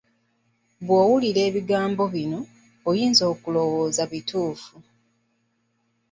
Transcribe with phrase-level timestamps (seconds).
[0.85, 2.39] Bw'owulira ebigambo bino,
[2.89, 4.75] oyinza okulowooza nti bituufu.